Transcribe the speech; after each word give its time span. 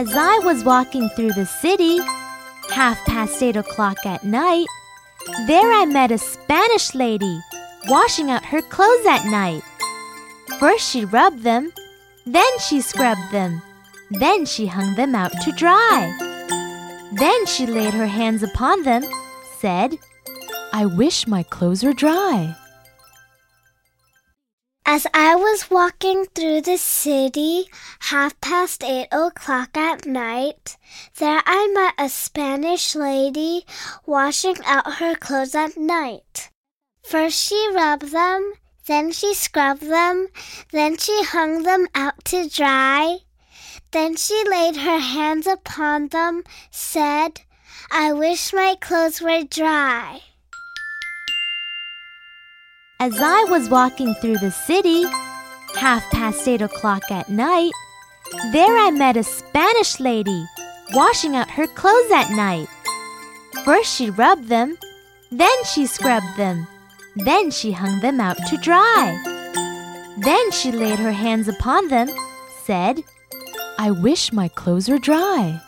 As 0.00 0.16
I 0.16 0.38
was 0.44 0.62
walking 0.62 1.08
through 1.08 1.32
the 1.32 1.44
city, 1.44 1.98
half 2.70 3.04
past 3.04 3.42
eight 3.42 3.56
o'clock 3.56 4.06
at 4.06 4.22
night, 4.22 4.68
there 5.48 5.72
I 5.72 5.86
met 5.86 6.12
a 6.12 6.18
Spanish 6.18 6.94
lady 6.94 7.40
washing 7.88 8.30
out 8.30 8.44
her 8.44 8.62
clothes 8.62 9.06
at 9.06 9.24
night. 9.24 9.64
First 10.60 10.88
she 10.88 11.04
rubbed 11.04 11.42
them, 11.42 11.72
then 12.24 12.58
she 12.60 12.80
scrubbed 12.80 13.32
them, 13.32 13.60
then 14.08 14.46
she 14.46 14.68
hung 14.68 14.94
them 14.94 15.16
out 15.16 15.32
to 15.42 15.50
dry. 15.50 16.16
Then 17.14 17.44
she 17.46 17.66
laid 17.66 17.92
her 17.92 18.06
hands 18.06 18.44
upon 18.44 18.84
them, 18.84 19.02
said, 19.58 19.98
I 20.72 20.86
wish 20.86 21.26
my 21.26 21.42
clothes 21.42 21.82
were 21.82 21.92
dry. 21.92 22.54
As 24.90 25.06
I 25.12 25.34
was 25.34 25.68
walking 25.68 26.24
through 26.34 26.62
the 26.62 26.78
city, 26.78 27.68
half 28.08 28.40
past 28.40 28.82
eight 28.82 29.08
o'clock 29.12 29.76
at 29.76 30.06
night, 30.06 30.78
there 31.18 31.42
I 31.44 31.68
met 31.74 31.92
a 31.98 32.08
Spanish 32.08 32.94
lady 32.94 33.66
washing 34.06 34.56
out 34.64 34.94
her 34.94 35.14
clothes 35.14 35.54
at 35.54 35.76
night. 35.76 36.48
First 37.02 37.38
she 37.38 37.68
rubbed 37.74 38.12
them, 38.12 38.54
then 38.86 39.12
she 39.12 39.34
scrubbed 39.34 39.82
them, 39.82 40.28
then 40.72 40.96
she 40.96 41.22
hung 41.22 41.64
them 41.64 41.88
out 41.94 42.24
to 42.24 42.48
dry. 42.48 43.18
Then 43.90 44.16
she 44.16 44.42
laid 44.48 44.76
her 44.76 45.00
hands 45.00 45.46
upon 45.46 46.08
them, 46.08 46.44
said, 46.70 47.42
I 47.90 48.14
wish 48.14 48.54
my 48.54 48.74
clothes 48.80 49.20
were 49.20 49.44
dry. 49.44 50.22
As 53.00 53.14
I 53.22 53.44
was 53.44 53.70
walking 53.70 54.12
through 54.14 54.38
the 54.38 54.50
city, 54.50 55.04
half 55.76 56.02
past 56.10 56.48
eight 56.48 56.60
o'clock 56.60 57.08
at 57.12 57.28
night, 57.28 57.70
there 58.52 58.76
I 58.76 58.90
met 58.90 59.16
a 59.16 59.22
Spanish 59.22 60.00
lady 60.00 60.44
washing 60.92 61.36
out 61.36 61.48
her 61.48 61.68
clothes 61.68 62.10
at 62.10 62.28
night. 62.32 62.66
First 63.64 63.94
she 63.94 64.10
rubbed 64.10 64.48
them, 64.48 64.76
then 65.30 65.64
she 65.64 65.86
scrubbed 65.86 66.36
them, 66.36 66.66
then 67.14 67.52
she 67.52 67.70
hung 67.70 68.00
them 68.00 68.20
out 68.20 68.36
to 68.48 68.56
dry. 68.56 69.16
Then 70.18 70.50
she 70.50 70.72
laid 70.72 70.98
her 70.98 71.12
hands 71.12 71.46
upon 71.46 71.86
them, 71.86 72.08
said, 72.64 73.04
I 73.78 73.92
wish 73.92 74.32
my 74.32 74.48
clothes 74.48 74.88
were 74.88 74.98
dry. 74.98 75.60